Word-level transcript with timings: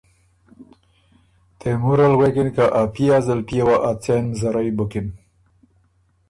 تېمور 1.59 1.99
ال 2.07 2.13
غوېکِن 2.19 2.49
که 2.55 2.65
ا 2.81 2.83
پئے 2.93 3.07
ا 3.15 3.19
زلپئے 3.25 3.61
وه 3.67 3.75
ا 3.89 3.91
څېن 4.03 4.23
مزرئ 4.29 4.69
بُکِن 4.77 5.07